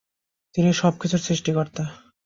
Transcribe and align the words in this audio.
তিনিই 0.55 0.73
সব 0.73 0.93
কিছুর 1.01 1.19
সৃষ্টিকর্তা। 1.19 1.83